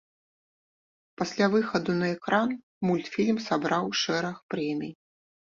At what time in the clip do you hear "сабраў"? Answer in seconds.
3.51-3.85